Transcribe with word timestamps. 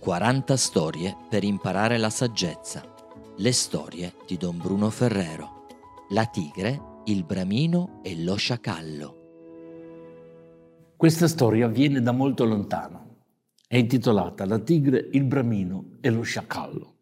40 0.00 0.56
storie 0.56 1.14
per 1.28 1.44
imparare 1.44 1.98
la 1.98 2.08
saggezza. 2.08 2.82
Le 3.36 3.52
storie 3.52 4.14
di 4.26 4.38
Don 4.38 4.56
Bruno 4.56 4.88
Ferrero. 4.88 5.66
La 6.12 6.24
tigre, 6.24 7.02
il 7.04 7.22
bramino 7.22 8.00
e 8.02 8.16
lo 8.22 8.34
sciacallo. 8.34 9.16
Questa 10.96 11.28
storia 11.28 11.68
viene 11.68 12.00
da 12.00 12.12
molto 12.12 12.46
lontano. 12.46 13.24
È 13.68 13.76
intitolata 13.76 14.46
La 14.46 14.58
tigre, 14.58 15.06
il 15.12 15.24
bramino 15.24 15.98
e 16.00 16.08
lo 16.08 16.22
sciacallo. 16.22 16.94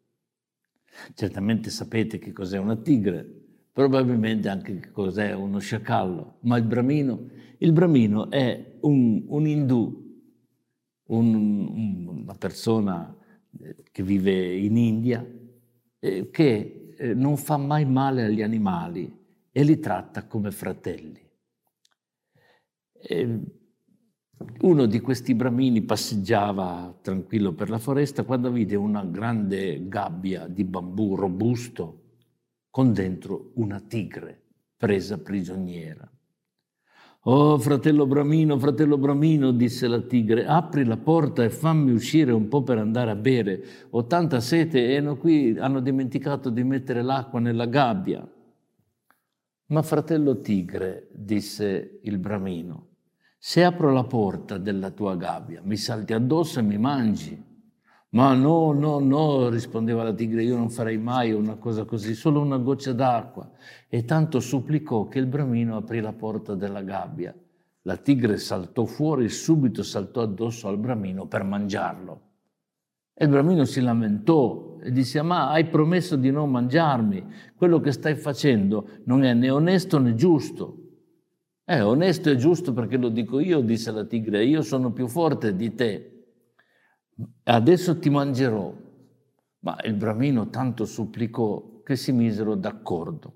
Certamente 1.15 1.71
sapete 1.71 2.19
che 2.19 2.33
cos'è 2.33 2.59
una 2.59 2.75
tigre, 2.75 3.25
probabilmente 3.73 4.49
anche 4.49 4.81
che 4.81 4.91
cos'è 4.91 5.33
uno 5.35 5.61
sciacallo, 5.61 6.39
ma 6.41 6.57
il 6.57 6.65
bramino, 6.65 7.29
il 7.59 7.71
bramino 7.71 8.29
è 8.29 8.75
un, 8.81 9.23
un 9.29 9.47
indù 9.47 10.08
un, 11.09 12.07
una 12.25 12.35
persona 12.35 13.15
eh, 13.61 13.77
che 13.91 14.03
vive 14.03 14.57
in 14.57 14.77
India, 14.77 15.27
eh, 15.99 16.31
che 16.31 16.95
eh, 16.97 17.15
non 17.15 17.37
fa 17.37 17.57
mai 17.57 17.85
male 17.85 18.25
agli 18.25 18.43
animali 18.43 19.17
e 19.51 19.63
li 19.63 19.79
tratta 19.79 20.27
come 20.27 20.51
fratelli. 20.51 21.27
E 23.01 23.41
uno 24.61 24.87
di 24.87 25.01
questi 25.01 25.35
bramini 25.35 25.83
passeggiava 25.83 26.97
tranquillo 27.01 27.55
per 27.55 27.71
la 27.71 27.79
foresta 27.79 28.25
quando 28.25 28.51
vide 28.51 28.77
una 28.77 29.05
grande 29.05 29.89
gabbia 29.89 30.47
di 30.47 30.65
bambù 30.65 31.15
robusto 31.17 32.03
con 32.71 32.93
dentro 32.93 33.53
una 33.55 33.81
tigre 33.81 34.43
presa 34.77 35.19
prigioniera. 35.19 36.09
Oh, 37.31 37.59
fratello 37.59 38.07
Bramino, 38.07 38.59
fratello 38.59 38.97
Bramino, 38.97 39.51
disse 39.51 39.87
la 39.87 40.01
tigre, 40.01 40.47
apri 40.47 40.83
la 40.85 40.97
porta 40.97 41.45
e 41.45 41.51
fammi 41.51 41.91
uscire 41.91 42.33
un 42.33 42.49
po' 42.49 42.63
per 42.63 42.79
andare 42.79 43.11
a 43.11 43.17
bere. 43.17 43.63
Ho 43.91 44.07
tanta 44.07 44.41
sete 44.41 44.97
e 44.97 45.17
qui 45.19 45.55
hanno 45.59 45.81
dimenticato 45.81 46.49
di 46.49 46.65
mettere 46.65 47.03
l'acqua 47.03 47.39
nella 47.39 47.67
gabbia. 47.67 48.27
Ma 49.67 49.83
fratello 49.83 50.41
tigre, 50.41 51.09
disse 51.13 52.01
il 52.03 52.17
Bramino, 52.17 52.87
se 53.37 53.63
apro 53.63 53.93
la 53.93 54.05
porta 54.05 54.57
della 54.57 54.91
tua 54.91 55.15
gabbia, 55.15 55.61
mi 55.63 55.77
salti 55.77 56.15
addosso 56.15 56.61
e 56.61 56.63
mi 56.63 56.79
mangi. 56.79 57.48
Ma 58.11 58.33
no, 58.33 58.73
no, 58.73 59.01
no, 59.01 59.51
rispondeva 59.51 60.03
la 60.03 60.15
tigre, 60.15 60.43
io 60.43 60.57
non 60.57 60.71
farei 60.71 60.97
mai 60.97 61.33
una 61.33 61.57
cosa 61.57 61.85
così, 61.85 62.15
solo 62.15 62.41
una 62.41 62.57
goccia 62.57 62.93
d'acqua. 62.95 63.51
E 63.87 64.05
tanto 64.05 64.41
supplicò 64.41 65.09
che 65.09 65.19
il 65.19 65.27
bramino 65.27 65.77
aprì 65.77 66.01
la 66.01 66.15
porta 66.15 66.55
della 66.55 66.83
gabbia. 66.83 67.35
La 67.83 67.97
tigre 67.97 68.39
saltò 68.39 68.87
fuori 68.87 69.27
e 69.27 69.29
subito 69.29 69.83
saltò 69.83 70.23
addosso 70.23 70.69
al 70.69 70.79
bramino 70.79 71.27
per 71.27 71.43
mangiarlo. 71.45 72.21
E 73.13 73.25
il 73.25 73.31
bramino 73.31 73.65
si 73.65 73.81
lamentò 73.83 74.79
e 74.83 74.91
disse, 74.91 75.21
ma 75.21 75.51
hai 75.51 75.67
promesso 75.67 76.17
di 76.17 76.31
non 76.31 76.51
mangiarmi, 76.51 77.27
quello 77.57 77.79
che 77.81 77.93
stai 77.93 78.15
facendo 78.15 78.89
non 79.05 79.23
è 79.23 79.35
né 79.35 79.51
onesto 79.51 79.99
né 79.99 80.15
giusto. 80.15 80.77
È 81.63 81.83
onesto 81.83 82.31
e 82.31 82.37
giusto 82.37 82.73
perché 82.73 82.97
lo 82.97 83.11
dico 83.11 83.39
io, 83.39 83.61
disse 83.61 83.91
la 83.91 84.05
tigre, 84.05 84.47
io 84.47 84.63
sono 84.63 84.93
più 84.93 85.09
forte 85.09 85.55
di 85.55 85.75
te 85.75 86.18
adesso 87.45 87.99
ti 87.99 88.11
mangerò. 88.11 88.75
Ma 89.61 89.77
il 89.83 89.95
bramino 89.95 90.51
tanto 90.51 90.85
supplicò 90.85 91.83
che 91.83 91.97
si 91.97 92.13
misero 92.13 92.55
d'accordo. 92.55 93.35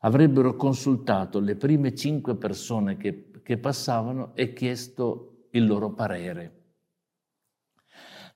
Avrebbero 0.00 0.56
consultato 0.56 1.40
le 1.40 1.56
prime 1.56 1.94
cinque 1.94 2.36
persone 2.36 2.96
che, 2.96 3.30
che 3.42 3.58
passavano 3.58 4.34
e 4.34 4.52
chiesto 4.52 5.46
il 5.52 5.66
loro 5.66 5.92
parere. 5.94 6.60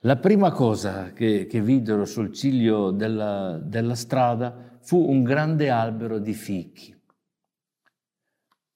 La 0.01 0.17
prima 0.17 0.53
cosa 0.53 1.13
che, 1.13 1.47
che 1.47 1.61
videro 1.61 2.05
sul 2.05 2.33
ciglio 2.33 2.93
della, 2.93 3.59
della 3.59 3.95
strada 3.95 4.79
fu 4.81 4.99
un 4.99 5.25
grande 5.25 5.69
albero 5.69 6.19
di 6.19 6.33
fichi. 6.33 6.95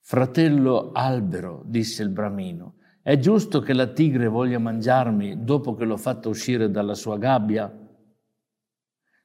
Fratello 0.01 0.91
albero, 0.91 1.63
disse 1.67 2.03
il 2.03 2.09
bramino, 2.09 2.79
è 3.03 3.19
giusto 3.19 3.61
che 3.61 3.73
la 3.73 3.87
tigre 3.87 4.29
voglia 4.29 4.59
mangiarmi 4.59 5.43
dopo 5.43 5.75
che 5.75 5.85
l'ho 5.85 5.97
fatta 5.97 6.29
uscire 6.29 6.71
dalla 6.71 6.95
sua 6.95 7.17
gabbia? 7.19 7.75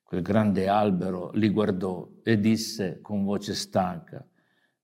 Quel 0.02 0.22
grande 0.22 0.68
albero 0.68 1.32
li 1.34 1.50
guardò 1.50 2.08
e 2.24 2.40
disse 2.40 3.02
con 3.02 3.24
voce 3.26 3.54
stanca, 3.54 4.26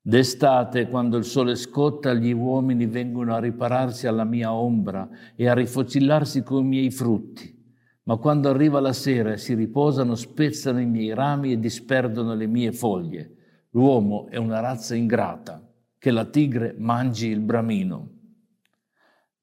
D'estate, 0.04 0.90
quando 0.90 1.18
il 1.18 1.24
sole 1.24 1.56
scotta, 1.56 2.14
gli 2.14 2.32
uomini 2.32 2.88
vengono 2.88 3.36
a 3.36 3.40
ripararsi 3.40 4.08
alla 4.08 4.24
mia 4.24 4.52
ombra 4.52 5.08
e 5.36 5.48
a 5.48 5.54
rifocillarsi 5.54 6.42
con 6.42 6.64
i 6.64 6.68
miei 6.68 6.90
frutti. 6.90 7.56
Ma 8.04 8.18
quando 8.18 8.50
arriva 8.50 8.80
la 8.80 8.94
sera 8.94 9.34
e 9.34 9.38
si 9.38 9.54
riposano, 9.54 10.16
spezzano 10.16 10.82
i 10.82 10.88
miei 10.88 11.14
rami 11.14 11.52
e 11.52 11.60
disperdono 11.60 12.34
le 12.34 12.48
mie 12.48 12.72
foglie. 12.72 13.36
L'uomo 13.70 14.28
è 14.28 14.38
una 14.38 14.60
razza 14.60 14.96
ingrata, 14.96 15.64
che 16.00 16.10
la 16.10 16.26
tigre 16.26 16.74
mangi 16.80 17.28
il 17.28 17.42
bramino. 17.42 18.21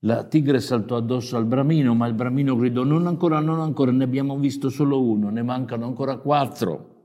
La 0.03 0.23
tigre 0.25 0.61
saltò 0.61 0.97
addosso 0.97 1.37
al 1.37 1.47
bramino, 1.47 1.93
ma 1.95 2.07
il 2.07 2.15
bramino 2.15 2.55
gridò: 2.55 2.85
Non 2.85 3.07
ancora, 3.09 3.41
non 3.41 3.61
ancora, 3.61 3.91
ne 3.91 4.05
abbiamo 4.05 4.39
visto 4.39 4.69
solo 4.69 5.03
uno, 5.03 5.29
ne 5.31 5.43
mancano 5.43 5.87
ancora 5.87 6.19
quattro. 6.19 6.97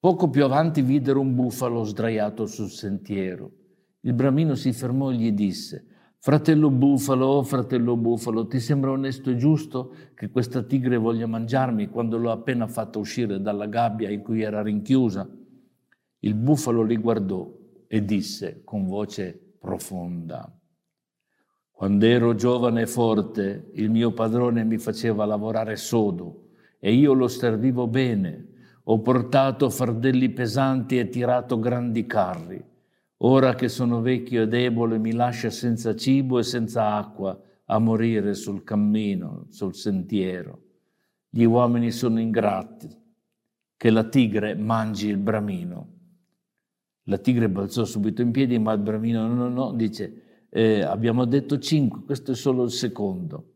Poco 0.00 0.28
più 0.28 0.44
avanti 0.44 0.82
videro 0.82 1.20
un 1.20 1.34
bufalo 1.34 1.84
sdraiato 1.84 2.46
sul 2.46 2.68
sentiero. 2.68 3.50
Il 4.00 4.12
bramino 4.12 4.54
si 4.54 4.72
fermò 4.72 5.12
e 5.12 5.14
gli 5.14 5.30
disse: 5.30 5.86
Fratello 6.18 6.68
bufalo, 6.70 7.26
oh 7.26 7.42
fratello 7.42 7.96
bufalo, 7.96 8.46
ti 8.48 8.58
sembra 8.58 8.90
onesto 8.90 9.30
e 9.30 9.36
giusto 9.36 9.94
che 10.14 10.30
questa 10.30 10.62
tigre 10.62 10.96
voglia 10.96 11.26
mangiarmi 11.26 11.88
quando 11.88 12.18
l'ho 12.18 12.32
appena 12.32 12.66
fatta 12.66 12.98
uscire 12.98 13.40
dalla 13.40 13.66
gabbia 13.66 14.10
in 14.10 14.22
cui 14.22 14.42
era 14.42 14.62
rinchiusa? 14.62 15.28
Il 16.20 16.34
bufalo 16.34 16.82
li 16.82 16.96
guardò 16.96 17.50
e 17.86 18.04
disse 18.04 18.62
con 18.64 18.84
voce 18.86 19.54
profonda: 19.60 20.50
quando 21.76 22.06
ero 22.06 22.36
giovane 22.36 22.82
e 22.82 22.86
forte, 22.86 23.70
il 23.72 23.90
mio 23.90 24.12
padrone 24.12 24.62
mi 24.62 24.78
faceva 24.78 25.24
lavorare 25.24 25.74
sodo 25.74 26.50
e 26.78 26.92
io 26.92 27.14
lo 27.14 27.26
servivo 27.26 27.88
bene. 27.88 28.46
Ho 28.84 29.00
portato 29.00 29.68
fardelli 29.70 30.30
pesanti 30.30 30.98
e 30.98 31.08
tirato 31.08 31.58
grandi 31.58 32.06
carri. 32.06 32.64
Ora 33.18 33.56
che 33.56 33.68
sono 33.68 34.00
vecchio 34.02 34.42
e 34.42 34.48
debole 34.48 34.98
mi 34.98 35.12
lascia 35.14 35.50
senza 35.50 35.96
cibo 35.96 36.38
e 36.38 36.44
senza 36.44 36.94
acqua 36.94 37.36
a 37.64 37.78
morire 37.80 38.34
sul 38.34 38.62
cammino, 38.62 39.46
sul 39.48 39.74
sentiero. 39.74 40.62
Gli 41.28 41.44
uomini 41.44 41.90
sono 41.90 42.20
ingrati, 42.20 42.88
che 43.76 43.90
la 43.90 44.04
tigre 44.04 44.54
mangi 44.54 45.08
il 45.08 45.18
bramino. 45.18 45.88
La 47.04 47.18
tigre 47.18 47.48
balzò 47.48 47.84
subito 47.84 48.22
in 48.22 48.30
piedi, 48.30 48.58
ma 48.60 48.72
il 48.72 48.80
bramino 48.80 49.26
no, 49.26 49.34
no, 49.34 49.48
no, 49.48 49.72
dice, 49.72 50.23
eh, 50.56 50.82
abbiamo 50.82 51.24
detto 51.24 51.58
cinque, 51.58 52.02
questo 52.04 52.30
è 52.30 52.34
solo 52.36 52.62
il 52.62 52.70
secondo. 52.70 53.54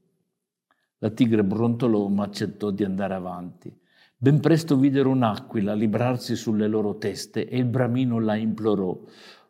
La 0.98 1.10
tigre 1.10 1.44
brontolò 1.44 2.08
ma 2.08 2.24
accettò 2.24 2.72
di 2.72 2.82
andare 2.82 3.14
avanti. 3.14 3.72
Ben 4.16 4.40
presto 4.40 4.76
videro 4.76 5.10
un'aquila 5.10 5.74
librarsi 5.74 6.34
sulle 6.34 6.66
loro 6.66 6.98
teste 6.98 7.48
e 7.48 7.56
il 7.56 7.66
bramino 7.66 8.18
la 8.18 8.34
implorò. 8.34 8.98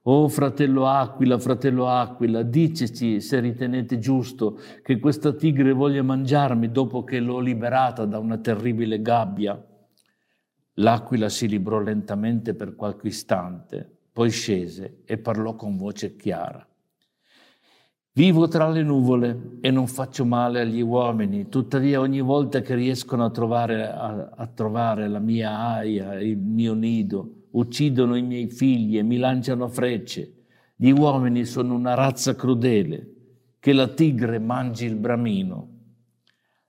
Oh 0.03 0.29
fratello 0.29 0.89
Aquila, 0.89 1.39
fratello 1.39 1.89
Aquila, 1.89 2.43
diceci 2.43 3.23
se 3.23 3.41
ritenete 3.41 3.99
giusto 3.99 4.61
che 4.83 4.99
questa 4.99 5.33
tigre 5.33 5.73
voglia 5.73 6.03
mangiarmi 6.03 6.71
dopo 6.71 7.03
che 7.03 7.19
l'ho 7.19 7.39
liberata 7.39 8.05
da 8.05 8.19
una 8.19 8.37
terribile 8.37 9.01
gabbia. 9.01 9.59
L'aquila 10.75 11.31
si 11.31 11.49
librò 11.49 11.81
lentamente 11.81 12.53
per 12.53 12.75
qualche 12.75 13.07
istante, 13.07 14.01
poi 14.13 14.29
scese 14.29 15.01
e 15.07 15.17
parlò 15.17 15.55
con 15.55 15.79
voce 15.79 16.15
chiara. 16.15 16.68
Vivo 18.13 18.49
tra 18.49 18.69
le 18.69 18.83
nuvole 18.83 19.59
e 19.61 19.71
non 19.71 19.87
faccio 19.87 20.25
male 20.25 20.61
agli 20.61 20.81
uomini, 20.81 21.49
tuttavia 21.49 22.00
ogni 22.00 22.21
volta 22.21 22.61
che 22.62 22.75
riescono 22.75 23.25
a 23.25 23.31
trovare, 23.31 23.88
a, 23.88 24.31
a 24.37 24.47
trovare 24.49 25.06
la 25.09 25.21
mia 25.21 25.56
aia, 25.56 26.21
il 26.21 26.37
mio 26.37 26.75
nido, 26.75 27.44
uccidono 27.53 28.17
i 28.17 28.23
miei 28.23 28.49
figli 28.50 28.99
e 28.99 29.03
mi 29.03 29.19
lanciano 29.19 29.69
frecce. 29.69 30.32
Gli 30.75 30.91
uomini 30.91 31.44
sono 31.44 31.75
una 31.75 31.94
razza 31.94 32.35
crudele, 32.35 33.15
che 33.61 33.73
la 33.73 33.88
tigre 33.88 34.38
mangi 34.38 34.85
il 34.87 34.97
bramino. 34.97 35.77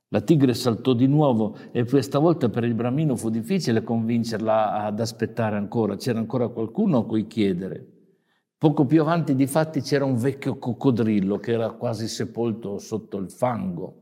La 0.10 0.22
tigre 0.22 0.56
saltò 0.56 0.94
di 0.94 1.06
nuovo 1.06 1.56
e 1.72 1.86
questa 1.86 2.18
volta 2.18 2.50
per 2.50 2.64
il 2.64 2.74
bramino 2.74 3.16
fu 3.16 3.30
difficile 3.30 3.84
convincerla 3.84 4.84
ad 4.84 5.00
aspettare 5.00 5.56
ancora, 5.56 5.96
c'era 5.96 6.18
ancora 6.18 6.48
qualcuno 6.48 7.00
a 7.00 7.06
cui 7.06 7.28
chiedere. 7.28 7.99
Poco 8.60 8.86
più 8.86 9.00
avanti, 9.00 9.36
di 9.36 9.48
fatti, 9.48 9.80
c'era 9.80 10.04
un 10.04 10.18
vecchio 10.18 10.58
coccodrillo 10.58 11.38
che 11.38 11.54
era 11.54 11.72
quasi 11.72 12.10
sepolto 12.10 12.78
sotto 12.78 13.16
il 13.16 13.32
fango. 13.32 14.02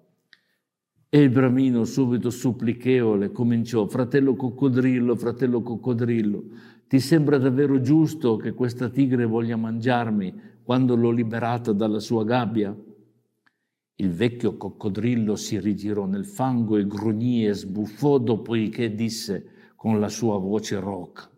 E 1.10 1.20
il 1.20 1.30
bramino, 1.30 1.84
subito 1.84 2.32
supplichevole, 2.32 3.32
cominciò: 3.32 3.86
Fratello 3.86 4.36
coccodrillo, 4.36 5.16
fratello 5.16 5.62
coccodrillo, 5.62 6.44
ti 6.88 7.00
sembra 7.00 7.38
davvero 7.38 7.80
giusto 7.82 8.36
che 8.38 8.54
questa 8.54 8.90
tigre 8.90 9.26
voglia 9.26 9.58
mangiarmi 9.58 10.34
quando 10.64 10.96
l'ho 10.96 11.12
liberata 11.12 11.72
dalla 11.72 12.00
sua 12.00 12.24
gabbia? 12.24 12.76
Il 13.94 14.12
vecchio 14.12 14.58
coccodrillo 14.58 15.36
si 15.36 15.60
rigirò 15.60 16.06
nel 16.06 16.26
fango 16.26 16.78
e 16.78 16.88
grugnì 16.88 17.46
e 17.46 17.54
sbuffò 17.54 18.18
dopodiché 18.18 18.96
disse 18.96 19.52
con 19.76 20.00
la 20.00 20.10
sua 20.10 20.40
voce 20.40 20.80
roca 20.80 21.30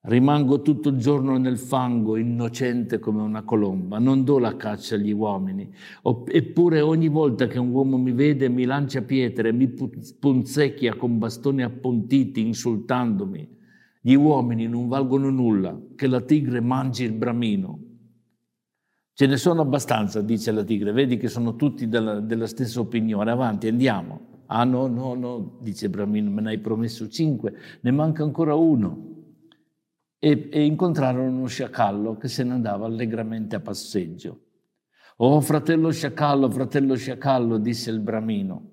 Rimango 0.00 0.62
tutto 0.62 0.90
il 0.90 0.96
giorno 0.96 1.36
nel 1.38 1.58
fango, 1.58 2.16
innocente 2.16 3.00
come 3.00 3.20
una 3.20 3.42
colomba, 3.42 3.98
non 3.98 4.22
do 4.22 4.38
la 4.38 4.56
caccia 4.56 4.94
agli 4.94 5.10
uomini. 5.10 5.74
Eppure 6.26 6.80
ogni 6.80 7.08
volta 7.08 7.48
che 7.48 7.58
un 7.58 7.70
uomo 7.70 7.98
mi 7.98 8.12
vede 8.12 8.48
mi 8.48 8.64
lancia 8.64 9.02
pietre, 9.02 9.52
mi 9.52 9.68
punzecchia 9.68 10.94
con 10.94 11.18
bastoni 11.18 11.64
appuntiti, 11.64 12.40
insultandomi. 12.40 13.56
Gli 14.00 14.14
uomini 14.14 14.68
non 14.68 14.86
valgono 14.86 15.30
nulla, 15.30 15.76
che 15.96 16.06
la 16.06 16.20
tigre 16.20 16.60
mangi 16.60 17.02
il 17.02 17.12
bramino. 17.12 17.80
Ce 19.12 19.26
ne 19.26 19.36
sono 19.36 19.62
abbastanza, 19.62 20.22
dice 20.22 20.52
la 20.52 20.62
tigre, 20.62 20.92
vedi 20.92 21.16
che 21.16 21.26
sono 21.26 21.56
tutti 21.56 21.88
della, 21.88 22.20
della 22.20 22.46
stessa 22.46 22.78
opinione, 22.78 23.32
avanti, 23.32 23.66
andiamo. 23.66 24.44
Ah 24.46 24.62
no, 24.62 24.86
no, 24.86 25.14
no, 25.14 25.58
dice 25.60 25.86
il 25.86 25.90
bramino, 25.90 26.30
me 26.30 26.40
ne 26.40 26.50
hai 26.50 26.58
promesso 26.58 27.08
cinque, 27.08 27.52
ne 27.80 27.90
manca 27.90 28.22
ancora 28.22 28.54
uno 28.54 29.16
e, 30.18 30.48
e 30.50 30.64
incontrarono 30.64 31.28
uno 31.28 31.46
sciacallo 31.46 32.16
che 32.16 32.28
se 32.28 32.44
ne 32.44 32.52
andava 32.52 32.86
allegramente 32.86 33.56
a 33.56 33.60
passeggio. 33.60 34.40
Oh 35.16 35.40
fratello 35.40 35.90
sciacallo, 35.90 36.50
fratello 36.50 36.94
sciacallo, 36.94 37.58
disse 37.58 37.90
il 37.90 38.00
bramino, 38.00 38.70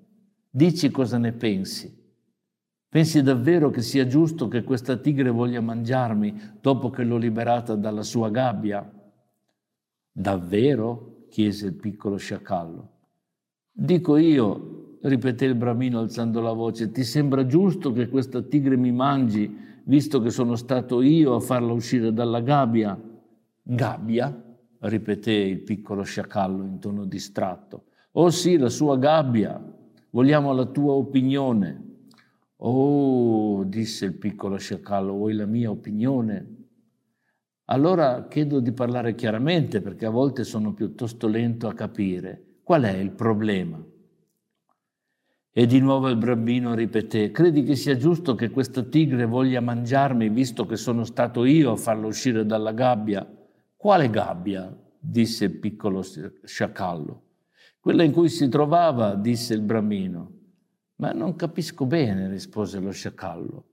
dici 0.50 0.90
cosa 0.90 1.18
ne 1.18 1.32
pensi. 1.32 2.04
Pensi 2.88 3.22
davvero 3.22 3.68
che 3.70 3.82
sia 3.82 4.06
giusto 4.06 4.48
che 4.48 4.62
questa 4.62 4.96
tigre 4.96 5.30
voglia 5.30 5.60
mangiarmi 5.60 6.58
dopo 6.60 6.88
che 6.88 7.02
l'ho 7.02 7.16
liberata 7.16 7.74
dalla 7.74 8.02
sua 8.02 8.30
gabbia? 8.30 8.90
Davvero? 10.12 11.26
chiese 11.28 11.66
il 11.66 11.74
piccolo 11.74 12.16
sciacallo. 12.16 12.90
Dico 13.70 14.16
io, 14.16 14.98
ripeté 15.02 15.44
il 15.44 15.54
bramino 15.54 15.98
alzando 15.98 16.40
la 16.40 16.52
voce, 16.52 16.90
ti 16.90 17.04
sembra 17.04 17.44
giusto 17.44 17.92
che 17.92 18.08
questa 18.08 18.40
tigre 18.40 18.76
mi 18.76 18.92
mangi 18.92 19.54
visto 19.86 20.20
che 20.20 20.30
sono 20.30 20.56
stato 20.56 21.02
io 21.02 21.34
a 21.34 21.40
farla 21.40 21.72
uscire 21.72 22.12
dalla 22.12 22.40
gabbia. 22.40 22.98
Gabbia? 23.62 24.42
ripeté 24.78 25.32
il 25.32 25.62
piccolo 25.62 26.02
sciacallo 26.02 26.64
in 26.64 26.78
tono 26.78 27.04
distratto. 27.06 27.86
Oh 28.12 28.30
sì, 28.30 28.56
la 28.56 28.68
sua 28.68 28.96
gabbia. 28.98 29.60
Vogliamo 30.10 30.52
la 30.52 30.66
tua 30.66 30.92
opinione. 30.92 31.84
Oh, 32.58 33.64
disse 33.64 34.06
il 34.06 34.14
piccolo 34.14 34.56
sciacallo, 34.56 35.12
vuoi 35.12 35.34
la 35.34 35.46
mia 35.46 35.70
opinione? 35.70 36.54
Allora 37.64 38.28
chiedo 38.28 38.60
di 38.60 38.72
parlare 38.72 39.14
chiaramente 39.14 39.80
perché 39.80 40.06
a 40.06 40.10
volte 40.10 40.44
sono 40.44 40.72
piuttosto 40.72 41.26
lento 41.26 41.66
a 41.68 41.74
capire. 41.74 42.60
Qual 42.62 42.82
è 42.82 42.96
il 42.96 43.10
problema? 43.10 43.84
E 45.58 45.64
di 45.64 45.78
nuovo 45.80 46.10
il 46.10 46.18
bambino 46.18 46.74
ripeté, 46.74 47.30
credi 47.30 47.62
che 47.62 47.76
sia 47.76 47.96
giusto 47.96 48.34
che 48.34 48.50
questa 48.50 48.82
tigre 48.82 49.24
voglia 49.24 49.62
mangiarmi 49.62 50.28
visto 50.28 50.66
che 50.66 50.76
sono 50.76 51.04
stato 51.04 51.46
io 51.46 51.72
a 51.72 51.76
farla 51.76 52.06
uscire 52.06 52.44
dalla 52.44 52.72
gabbia? 52.72 53.26
Quale 53.74 54.10
gabbia? 54.10 54.70
disse 54.98 55.46
il 55.46 55.52
piccolo 55.52 56.02
sciacallo. 56.44 57.22
Quella 57.80 58.02
in 58.02 58.12
cui 58.12 58.28
si 58.28 58.50
trovava, 58.50 59.14
disse 59.14 59.54
il 59.54 59.62
bramino. 59.62 60.30
Ma 60.96 61.12
non 61.12 61.36
capisco 61.36 61.86
bene, 61.86 62.28
rispose 62.28 62.78
lo 62.78 62.90
sciacallo. 62.90 63.64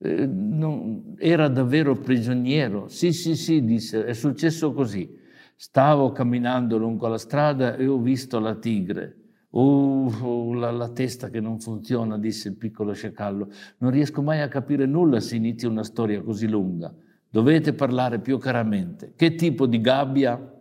Eh, 0.00 0.26
non, 0.26 1.14
era 1.16 1.48
davvero 1.48 1.96
prigioniero? 1.96 2.86
Sì, 2.88 3.14
sì, 3.14 3.34
sì, 3.34 3.64
disse, 3.64 4.04
è 4.04 4.12
successo 4.12 4.74
così. 4.74 5.10
Stavo 5.56 6.12
camminando 6.12 6.76
lungo 6.76 7.08
la 7.08 7.16
strada 7.16 7.76
e 7.76 7.86
ho 7.86 7.98
visto 7.98 8.38
la 8.38 8.54
tigre. 8.56 9.27
Oh, 9.50 10.52
la, 10.52 10.70
la, 10.70 10.90
testa 10.90 11.30
che 11.30 11.40
non 11.40 11.58
funziona, 11.58 12.18
disse 12.18 12.48
il 12.48 12.56
piccolo 12.56 12.92
sciacallo. 12.92 13.50
Non 13.78 13.90
riesco 13.90 14.20
mai 14.20 14.40
a 14.40 14.48
capire 14.48 14.84
nulla 14.84 15.20
se 15.20 15.36
inizia 15.36 15.68
una 15.68 15.84
storia 15.84 16.22
così 16.22 16.46
lunga. 16.46 16.94
Dovete 17.30 17.72
parlare 17.72 18.20
più 18.20 18.38
chiaramente. 18.38 19.14
Che 19.16 19.34
tipo 19.34 19.66
di 19.66 19.80
gabbia? 19.80 20.56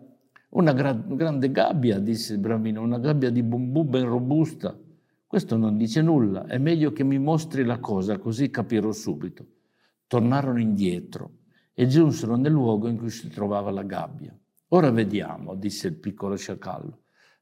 Una 0.49 0.71
gra- 0.71 0.93
grande 0.93 1.51
gabbia, 1.51 1.99
disse 1.99 2.33
il 2.33 2.39
bambino, 2.39 2.81
una 2.81 2.99
gabbia 2.99 3.29
di 3.29 3.43
bambù 3.43 3.83
ben 3.83 4.05
robusta. 4.05 4.77
Questo 5.27 5.57
non 5.57 5.75
dice 5.75 6.01
nulla, 6.01 6.45
è 6.45 6.57
meglio 6.57 6.93
che 6.93 7.03
mi 7.03 7.19
mostri 7.19 7.65
la 7.65 7.79
cosa, 7.79 8.17
così 8.17 8.49
capirò 8.49 8.93
subito. 8.93 9.45
Tornarono 10.07 10.59
indietro 10.59 11.39
e 11.73 11.87
giunsero 11.87 12.37
nel 12.37 12.53
luogo 12.53 12.87
in 12.87 12.97
cui 12.97 13.09
si 13.09 13.27
trovava 13.27 13.69
la 13.71 13.83
gabbia. 13.83 14.33
Ora 14.69 14.89
vediamo, 14.89 15.55
disse 15.55 15.89
il 15.89 15.95
piccolo 15.95 16.37
sciacallo. 16.37 16.99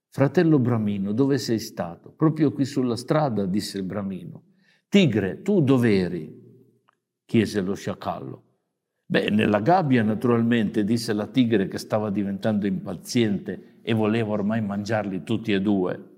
Fratello 0.10 0.60
Bramino, 0.60 1.12
dove 1.12 1.38
sei 1.38 1.60
stato? 1.60 2.12
Proprio 2.12 2.52
qui 2.52 2.66
sulla 2.66 2.96
strada, 2.96 3.46
disse 3.46 3.78
il 3.78 3.84
Bramino. 3.84 4.44
Tigre, 4.88 5.42
tu 5.42 5.62
dove 5.62 5.98
eri? 5.98 6.44
chiese 7.26 7.62
lo 7.62 7.74
sciacallo. 7.74 8.44
Beh, 9.08 9.30
nella 9.30 9.60
gabbia 9.60 10.04
naturalmente, 10.04 10.84
disse 10.84 11.14
la 11.14 11.28
tigre 11.28 11.68
che 11.68 11.78
stava 11.78 12.10
diventando 12.10 12.66
impaziente 12.66 13.80
e 13.82 13.94
voleva 13.94 14.32
ormai 14.32 14.62
mangiarli 14.62 15.24
tutti 15.24 15.52
e 15.52 15.62
due. 15.62 16.14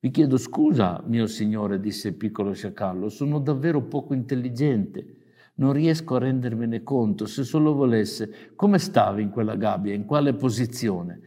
Vi 0.00 0.10
chiedo 0.10 0.36
scusa, 0.38 1.02
mio 1.06 1.26
signore, 1.26 1.78
disse 1.78 2.08
il 2.08 2.14
piccolo 2.14 2.54
sciacallo, 2.54 3.08
sono 3.10 3.38
davvero 3.38 3.82
poco 3.82 4.14
intelligente. 4.14 5.18
Non 5.56 5.72
riesco 5.72 6.14
a 6.14 6.20
rendermene 6.20 6.82
conto. 6.82 7.26
Se 7.26 7.44
solo 7.44 7.74
volesse, 7.74 8.52
come 8.56 8.78
stavi 8.78 9.20
in 9.20 9.28
quella 9.28 9.56
gabbia? 9.56 9.92
In 9.92 10.06
quale 10.06 10.32
posizione? 10.32 11.20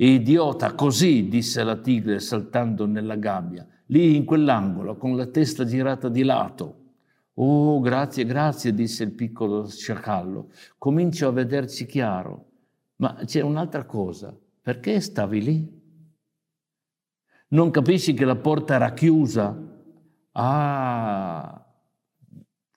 Idiota, 0.00 0.74
così, 0.74 1.28
disse 1.28 1.64
la 1.64 1.76
tigre 1.76 2.20
saltando 2.20 2.86
nella 2.86 3.16
gabbia, 3.16 3.66
lì 3.86 4.14
in 4.14 4.24
quell'angolo, 4.24 4.96
con 4.96 5.16
la 5.16 5.26
testa 5.26 5.64
girata 5.64 6.08
di 6.08 6.22
lato. 6.22 6.76
Oh, 7.34 7.80
grazie, 7.80 8.24
grazie, 8.24 8.72
disse 8.74 9.02
il 9.02 9.12
piccolo 9.12 9.66
sciacallo. 9.66 10.50
Comincio 10.78 11.26
a 11.26 11.32
vederci 11.32 11.84
chiaro. 11.86 12.46
Ma 12.96 13.14
c'è 13.24 13.40
un'altra 13.40 13.84
cosa. 13.86 14.36
Perché 14.62 15.00
stavi 15.00 15.42
lì? 15.42 15.82
Non 17.48 17.70
capisci 17.70 18.14
che 18.14 18.24
la 18.24 18.36
porta 18.36 18.74
era 18.74 18.92
chiusa? 18.92 19.56
Ah, 20.32 21.66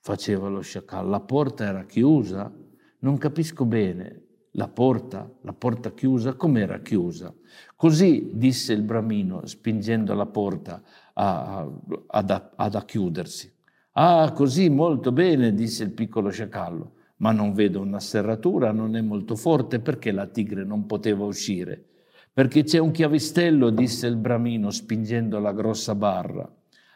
faceva 0.00 0.48
lo 0.48 0.60
sciacallo, 0.60 1.08
la 1.08 1.20
porta 1.20 1.64
era 1.64 1.84
chiusa? 1.84 2.52
Non 2.98 3.16
capisco 3.18 3.64
bene 3.64 4.21
la 4.52 4.68
porta, 4.68 5.30
la 5.42 5.52
porta 5.52 5.92
chiusa, 5.92 6.34
com'era 6.34 6.80
chiusa? 6.80 7.32
Così 7.76 8.30
disse 8.34 8.72
il 8.72 8.82
bramino, 8.82 9.46
spingendo 9.46 10.14
la 10.14 10.26
porta 10.26 10.82
a, 11.14 11.58
a, 11.58 11.72
ad, 12.06 12.50
ad 12.54 12.84
chiudersi. 12.84 13.52
Ah, 13.92 14.32
così, 14.32 14.68
molto 14.68 15.12
bene, 15.12 15.54
disse 15.54 15.84
il 15.84 15.90
piccolo 15.90 16.30
sciacallo, 16.30 16.92
ma 17.16 17.32
non 17.32 17.52
vedo 17.52 17.80
una 17.80 18.00
serratura, 18.00 18.72
non 18.72 18.96
è 18.96 19.00
molto 19.00 19.36
forte, 19.36 19.80
perché 19.80 20.12
la 20.12 20.26
tigre 20.26 20.64
non 20.64 20.86
poteva 20.86 21.24
uscire? 21.24 21.84
Perché 22.32 22.62
c'è 22.64 22.78
un 22.78 22.90
chiavistello, 22.90 23.68
disse 23.70 24.06
il 24.06 24.16
bramino, 24.16 24.70
spingendo 24.70 25.38
la 25.38 25.52
grossa 25.52 25.94
barra. 25.94 26.50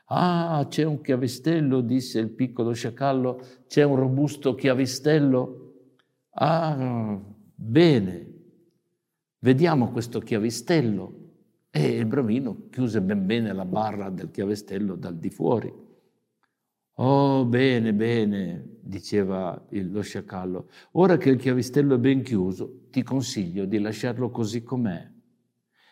Ah, 0.07 0.65
c'è 0.69 0.85
un 0.85 1.01
chiavistello, 1.01 1.81
disse 1.81 2.19
il 2.19 2.31
piccolo 2.31 2.73
sciacallo, 2.73 3.41
c'è 3.67 3.83
un 3.83 3.97
robusto 3.97 4.55
chiavistello. 4.55 5.73
Ah, 6.31 7.21
Bene, 7.59 8.35
vediamo 9.39 9.91
questo 9.91 10.21
chiavistello. 10.21 11.25
E 11.71 11.97
il 11.97 12.07
bravino 12.07 12.69
chiuse 12.71 13.03
ben 13.03 13.27
bene 13.27 13.53
la 13.53 13.65
barra 13.65 14.09
del 14.11 14.31
chiavistello 14.31 14.95
dal 14.95 15.19
di 15.19 15.31
fuori. 15.31 15.73
Oh, 16.99 17.45
bene, 17.45 17.93
bene, 17.93 18.79
diceva 18.81 19.63
lo 19.71 20.01
sciacallo. 20.01 20.69
Ora 20.93 21.17
che 21.19 21.31
il 21.31 21.39
chiavistello 21.39 21.97
è 21.97 21.99
ben 21.99 22.23
chiuso, 22.23 22.87
ti 22.91 23.03
consiglio 23.03 23.67
di 23.67 23.79
lasciarlo 23.79 24.31
così 24.31 24.63
com'è. 24.63 25.11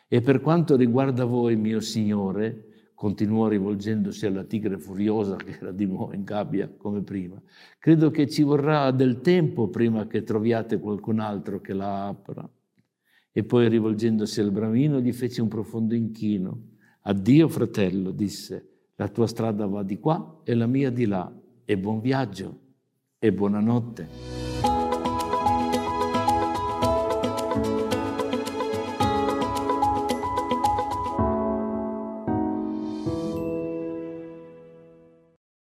E 0.09 0.21
per 0.21 0.41
quanto 0.41 0.77
riguarda 0.77 1.25
voi, 1.25 1.57
mio 1.57 1.81
signore, 1.81 2.69
continuò 2.95 3.49
rivolgendosi 3.49 4.27
alla 4.27 4.45
tigre 4.45 4.79
furiosa 4.79 5.37
che 5.37 5.59
era 5.61 5.73
di 5.73 5.85
nuovo 5.85 6.15
in 6.15 6.25
gabbia 6.25 6.69
come 6.69 7.03
prima. 7.03 7.41
Credo 7.79 8.11
che 8.11 8.29
ci 8.29 8.43
vorrà 8.43 8.91
del 8.93 9.21
tempo 9.21 9.69
prima 9.69 10.07
che 10.07 10.23
troviate 10.23 10.79
qualcun 10.79 11.19
altro 11.19 11.61
che 11.61 11.73
la 11.73 12.07
apra. 12.07 12.49
E 13.33 13.45
poi 13.45 13.69
rivolgendosi 13.69 14.41
al 14.41 14.53
bramino 14.53 15.01
gli 15.01 15.13
fece 15.13 15.43
un 15.43 15.49
profondo 15.49 15.95
inchino. 15.95 16.73
Addio 17.03 17.49
fratello, 17.49 18.13
disse, 18.13 18.69
la 18.95 19.09
tua 19.09 19.27
strada 19.27 19.67
va 19.67 19.83
di 19.83 19.99
qua 19.99 20.41
e 20.45 20.55
la 20.55 20.67
mia 20.67 20.91
di 20.91 21.07
là. 21.07 21.31
E 21.65 21.77
buon 21.77 22.01
viaggio 22.01 22.61
e 23.19 23.33
buonanotte. 23.33 24.44